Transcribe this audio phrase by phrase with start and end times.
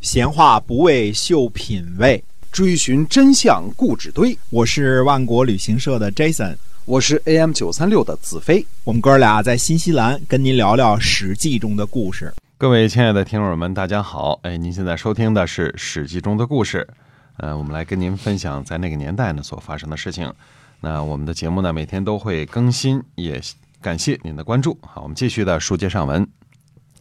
[0.00, 4.36] 闲话不为秀品味，追寻真相故纸堆。
[4.48, 8.64] 我是万国旅行社的 Jason，我是 AM 九三六的子飞。
[8.82, 12.32] 我们哥俩在新西兰跟您聊聊《史记》中的故事。
[12.56, 14.40] 各位亲爱的听友们，大家好！
[14.42, 16.88] 哎，您现在收听的是《史记》中的故事。
[17.36, 20.32] 呃，我们来跟您分享在那个年代呢所发生的事情。
[20.80, 23.38] 那我们的节目呢每天都会更新，也
[23.82, 24.78] 感谢您的关注。
[24.80, 26.26] 好，我们继续的书接上文。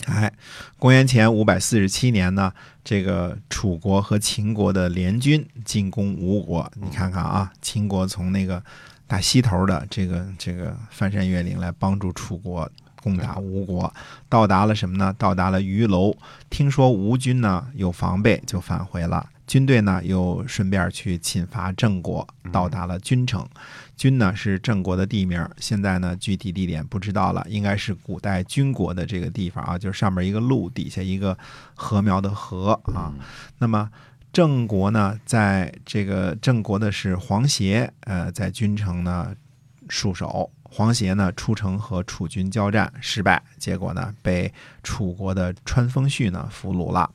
[0.10, 0.32] 哎，
[0.78, 2.52] 公元前五百四十七年呢，
[2.84, 6.70] 这个楚国和秦国的联军进攻吴国。
[6.76, 8.62] 你看看啊，秦国从那个
[9.08, 12.70] 大西头的这个这个翻山越岭来帮助楚国
[13.02, 13.94] 攻打吴国，
[14.28, 15.14] 到达了什么呢？
[15.18, 16.16] 到达了鱼楼。
[16.50, 19.30] 听说吴军呢有防备，就返回了。
[19.50, 23.44] 军队呢又顺便去侵伐郑国，到达了军城。
[23.98, 31.36] 军呢是郑国的地名，现在呢具体地点不知道了，应该是古代军国的这个地方啊，就是上面一个路，底下一个
[31.74, 33.12] 禾苗的禾啊。
[33.58, 33.90] 那么
[34.32, 39.36] 郑国呢，在这个郑国的是黄协，呃，在军城呢
[39.90, 40.52] 戍守。
[40.70, 44.54] 黄协呢出城和楚军交战失败，结果呢被
[44.84, 47.10] 楚国的川封胥呢俘虏了。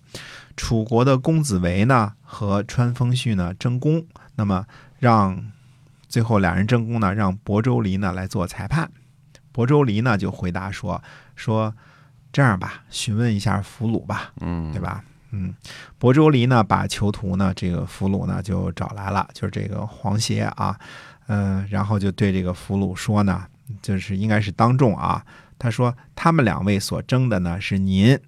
[0.56, 4.04] 楚国的公子围呢和川封胥呢争功，
[4.36, 4.66] 那么
[4.98, 5.52] 让。
[6.06, 8.88] 最后俩人争功呢，让亳州离呢来做裁判。
[9.52, 11.02] 亳州离呢就回答说
[11.34, 11.74] ：“说
[12.32, 15.02] 这样吧，询问一下俘虏吧，嗯，对吧？
[15.32, 15.52] 嗯，
[15.98, 20.78] 亳州离呢把囚徒呢这个俘虏呢就找来了，就是这个黄协啊，
[21.26, 23.44] 嗯，然后就对这个俘虏说呢，
[23.82, 25.24] 就是应该是当众啊，
[25.58, 28.18] 他说他们两位所争的呢是您，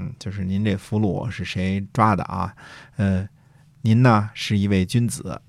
[0.00, 2.54] 嗯，就是您这俘虏是谁抓的啊？
[2.96, 3.28] 呃，
[3.82, 5.40] 您呢是一位君子。”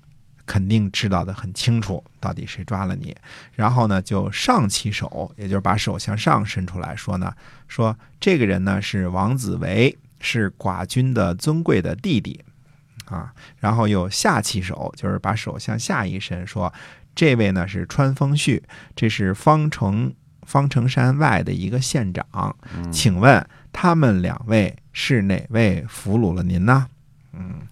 [0.46, 3.12] 肯定知道的很清楚，到底谁抓了你。
[3.54, 7.34] 然后呢，就上起手，也就是把手向上伸出来说呢，
[7.66, 12.40] 说这个人呢是王子维，是寡君的尊贵的弟弟
[13.06, 13.32] 啊。
[13.58, 16.72] 然后又下起手，就是把手向下一伸，说
[17.14, 18.62] 这位呢是川风旭，
[18.94, 22.54] 这是方城方城山外的一个县长。
[22.92, 26.86] 请问他们两位是哪位俘虏了您呢？
[27.32, 27.62] 嗯。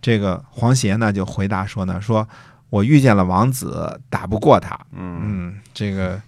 [0.00, 2.28] 这个黄协呢就回答说呢，说
[2.70, 4.78] 我遇见了王子，打不过他。
[4.92, 6.20] 嗯，这个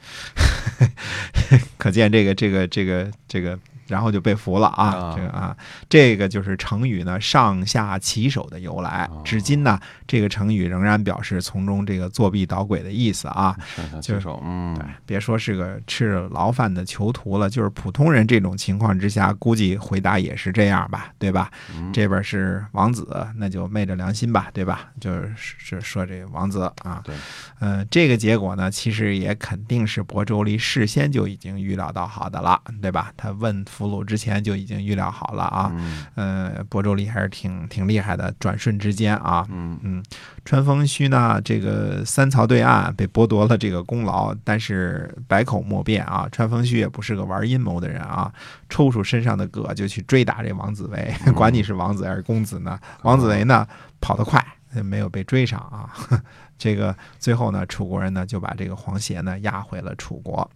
[1.76, 3.58] 可见这个这个这个这个。
[3.86, 5.12] 然后就被俘了啊！
[5.14, 5.56] 这个啊，
[5.88, 9.08] 这个就是成语呢“上下其手”的由来。
[9.24, 13.54] 至今呢，这个成语仍然表示从中这个作弊捣鬼的意思啊。
[13.76, 21.50] 上下其手，嗯，对，别说是个吃牢饭的囚徒了，就是普通人这种情况之下，估计回答也是这样吧，对吧？
[21.92, 24.88] 这边是王子，那就昧着良心吧，对吧？
[24.98, 27.14] 就是是说这个王子啊，对，
[27.58, 33.12] 呃，这个结果呢，其实也肯定是亳州离事先就已经预料到好的了，对吧？
[33.16, 33.62] 他问。
[33.74, 35.72] 俘虏之前就已经预料好了啊，
[36.14, 39.80] 呃，亳州离还是挺挺厉害的，转瞬之间啊，嗯。
[39.82, 40.02] 嗯，
[40.44, 48.32] 川丰胥呢，这个三曹对岸被剥夺了这个功劳，但是百口莫辩啊，川丰虚也不是个玩阴谋的人啊，
[48.68, 53.66] 抽出身上的戈就去追打这王子维，管你是王子还是公子呢，王子维呢
[54.00, 54.44] 跑得快，
[54.84, 55.90] 没有被追上啊，
[56.56, 60.48] 这个最后呢，楚国人呢就把这个黄协呢押回了楚国，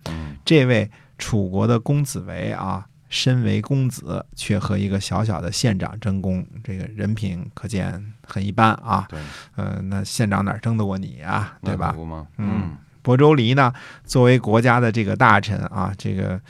[0.44, 2.86] 这位楚国的公子维啊。
[3.08, 9.06] 身为公子，却和一个小小的县长争功，这个人品可见很一般啊。
[9.08, 9.18] 对，
[9.56, 11.56] 呃，那县长哪争得过你啊？
[11.62, 11.94] 对吧？
[12.36, 13.72] 嗯，亳州离呢，
[14.04, 16.40] 作为国家的这个大臣啊，这个，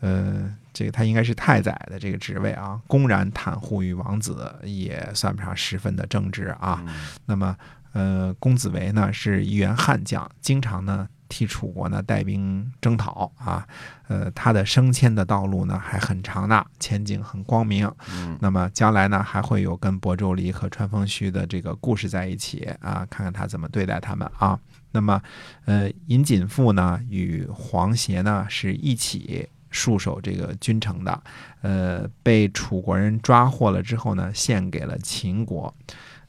[0.00, 6.84] 呃，这个他应该是太宰的这个职位啊，公然袒护于王子，也算不上十分的正直啊。
[7.24, 7.56] 那么，
[7.92, 11.08] 呃，公子维呢是一员悍将，经常呢。
[11.32, 13.66] 替楚国呢带兵征讨啊，
[14.06, 17.90] 呃，他的升迁的道路呢还很长呢，前景很光明。
[18.10, 24.60] 嗯，那么将来呢还会有跟亳州离和川丰胥的这个故事在一起啊，看看他怎么对待他们啊。
[24.90, 25.22] 那么，
[25.64, 31.22] 呃，尹锦富呢与黄协呢是一起戍守这个君城的，
[31.62, 35.74] 呃，被楚国人抓获了之后呢，献给了秦国。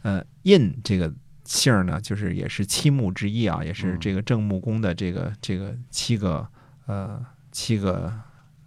[0.04, 1.14] 呃，印这个。
[1.46, 6.48] 姓儿呢，就是也是七木之一啊，也是这个郑穆公的这个这个七个
[6.86, 7.20] 呃
[7.52, 8.12] 七个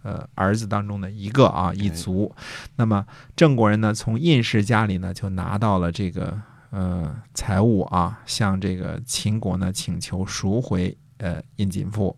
[0.03, 2.31] 呃儿子当中的一个啊一族。
[2.75, 3.03] 那么
[3.35, 6.39] 郑国人呢，从印氏家里呢就拿到了这个
[6.69, 12.15] 呃财物啊，向这个秦国呢请求赎回呃印锦父。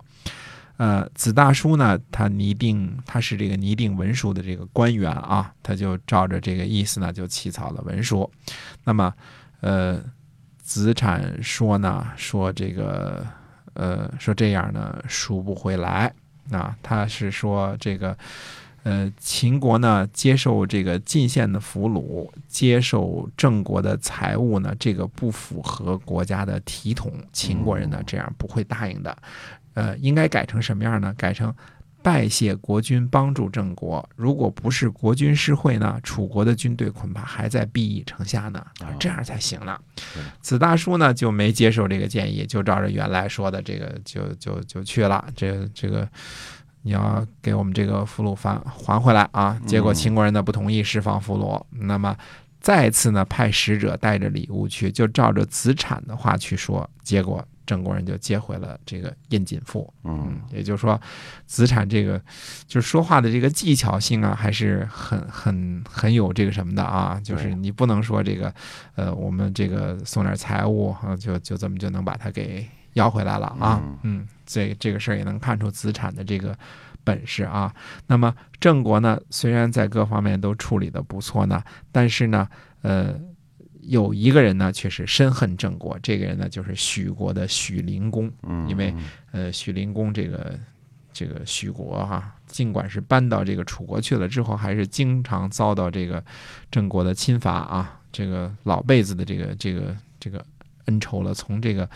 [0.75, 8.29] 呃子大叔呢，他拟定他是这个拟定文书的这个官员啊，他就照着这个意思呢就起草了文书。
[8.83, 9.13] 那么
[9.61, 10.03] 呃。
[10.69, 13.25] 子产说呢，说这个，
[13.74, 16.13] 呃，说这样呢赎不回来
[16.51, 16.77] 啊。
[16.83, 18.16] 他是说这个，
[18.83, 29.18] 呃，秦国呢接受这个进献的俘虏，接受郑国的财物呢，这个不符合国家的体统，秦国人呢这样不会答应的。
[29.74, 31.12] 呃，应该改成什么样呢？
[31.18, 31.51] 改成
[32.01, 39.79] 拜谢国君帮助郑国，如果不是国君施惠呢，楚国的军队恐怕还在毕邑城下呢，啊这样才行了。
[40.39, 45.25] 子大叔呢就没接受这个建议，就照着原来说的这个就就就去了。
[45.35, 46.07] 这这个
[46.83, 49.59] 你要给我们这个俘虏还还回来啊！
[49.67, 52.15] 结果秦国人呢不同意释放俘虏，那么
[52.59, 59.91] 再次呢派使者带着礼物去，就照着子产的话去说，结果郑国人就接回了这个印锦赋。
[60.03, 61.00] 嗯，也就是说，
[61.45, 62.19] 子产这个
[62.67, 67.21] 就是说话的这个技巧性啊，还是很很很有这个什么的啊。
[67.23, 68.53] 就是你不能说这个，
[68.95, 73.81] 呃，我们这个送点财物啊，就就这么就能把它给要回来了啊。
[74.01, 76.57] 嗯，这这个事儿也能看出子产的这个
[77.03, 77.73] 本事啊。
[78.07, 82.47] 那么郑国呢，虽然在各方面都处理的不错呢，但是呢，
[82.81, 83.19] 呃。
[83.81, 85.97] 有一个人呢，却是深恨郑国。
[86.03, 88.31] 这个人呢，就是许国的许灵公。
[88.43, 88.93] 嗯，因为
[89.31, 90.59] 呃，许灵公这个
[91.11, 96.23] 这个许国哈、尽管是搬到这个楚国去了之后，还是经常遭到这个
[96.69, 100.45] 郑国的侵伐啊，这个老辈子的这个这个这个
[100.85, 101.33] 恩仇了。
[101.33, 101.89] 从这个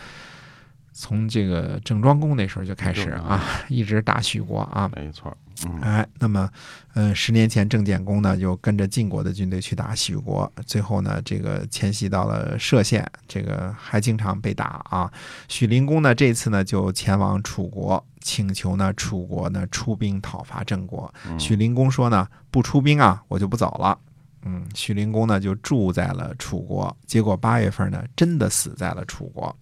[0.96, 4.88] 从这个郑庄公那时候就开始啊，一直打许国啊。
[4.94, 5.36] 没错，
[5.66, 6.48] 嗯哎，那么，
[6.94, 15.12] 呃，十年前郑简公呢，就跟着晋国的军队去打许国，最后呢，这个迁徙到了歙县，这个还经常被打啊。
[15.48, 21.12] 许灵公呢，这次呢就前往楚国，请求呢楚国呢出兵讨伐郑国。
[21.38, 23.98] 许灵公说呢，不出兵啊，我就不走了。
[24.44, 29.54] 嗯，许灵公呢就住在了楚国，结果八月份呢，真的死在了楚国。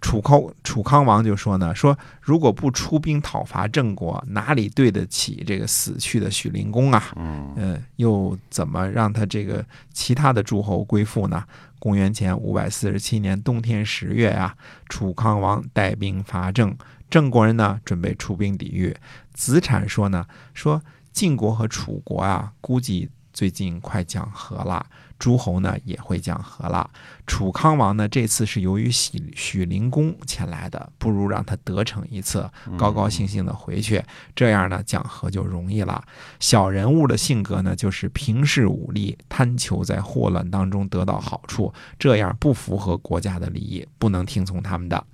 [0.00, 7.12] 楚康楚康王就说呢，说如果不出兵讨伐郑国，哪里对得起这个死去的许灵公啊？
[7.16, 11.44] 嗯嗯，又怎么让他这个其他的诸侯归附呢？
[11.78, 14.56] 公元前五百四十七年冬天十月啊，
[14.88, 16.76] 楚康王带兵伐郑，
[17.10, 18.96] 郑国人呢准备出兵抵御。
[19.34, 20.24] 子产说呢，
[20.54, 20.80] 说
[21.12, 24.84] 晋国和楚国啊，估计最近快讲和了，
[25.18, 26.88] 诸侯呢也会讲和了。
[27.26, 34.02] 楚康王呢这次是由于许许灵公前来的，不如让他得逞一次，高高兴兴的回去，
[34.34, 36.04] 这样呢讲和就容易了。
[36.40, 45.04] 小人物的性格呢，就是平视武力，贪求在祸乱当中得到好处，这样不符合国家的利益，不能听从他们的。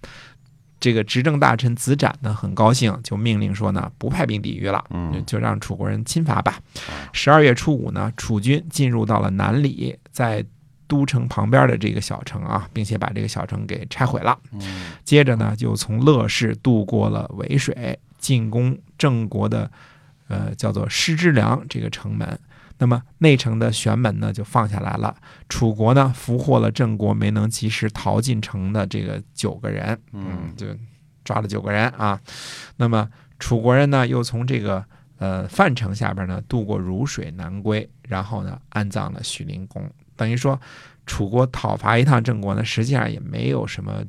[0.81, 6.61] 这个执政大臣子展呢，很高兴，就命令说呢，不派兵抵御了，嗯就让楚国人侵伐吧。
[7.13, 10.45] 十二月初五呢，楚军进入到了南里，在
[10.87, 14.39] 都城旁边的这个小城啊，并且把这个小城给拆毁了。
[14.53, 19.71] 嗯接着呢，就从乐氏渡过了渭水，进攻郑国的
[20.29, 22.39] 呃叫做师之梁这个城门。
[22.79, 25.15] 那么内城的玄门呢就放下来了。
[25.49, 30.67] 楚国呢俘获了郑国没能及时逃进城的这个九个人，嗯就
[31.25, 32.21] 抓了九个人啊。
[32.77, 33.09] 那么
[33.39, 34.85] 楚国人呢又从这个
[35.19, 39.83] 呃范城下边呢渡过汝水南归，然后呢安葬了许灵公。
[40.17, 40.61] 等于说，
[41.07, 44.03] 楚国讨伐一趟郑国呢，实际上也没有什么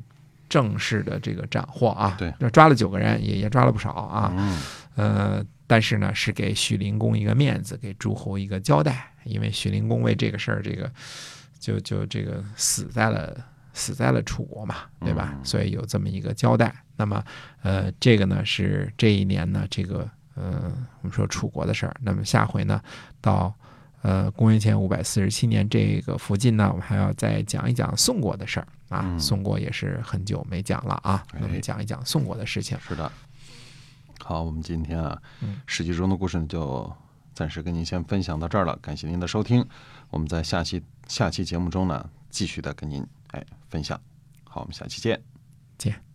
[0.48, 2.16] 正式的这个斩获啊。
[2.18, 4.32] 对，抓了九个人，也也抓了不少啊。
[4.36, 4.58] 嗯
[4.96, 10.90] 呃，但是呢，是给许灵公一个面子，给诸侯一个交代，因为许灵公为这个事儿，这个
[11.60, 13.36] 就就这个死在了
[13.72, 15.30] 死在了楚国嘛，对吧？
[15.32, 16.74] 嗯所以有这么一个交代。
[16.96, 17.24] 那么，
[17.62, 20.72] 呃，这个呢是这一年呢，这个呃，
[21.02, 21.94] 我们说楚国的事儿。
[22.02, 22.82] 那么下回呢，
[23.20, 23.54] 到
[24.02, 29.02] 呃公元前五百四十七年这个附近呢，我们还要再讲一讲宋国的事儿啊。
[29.04, 32.76] 嗯宋国也是很久没讲了啊，那么哎讲一讲宋国的事情。
[32.88, 33.10] 是的。
[34.22, 35.20] 好，我们今天啊，
[35.66, 36.92] 史记中的故事呢，就
[37.34, 38.76] 暂时跟您先分享到这儿了。
[38.80, 39.66] 感谢您的收听，
[40.10, 44.00] 我们在下期下期节目中呢，继续的跟您哎分享。
[44.44, 45.20] 好，我们下期见。
[45.78, 46.09] 见。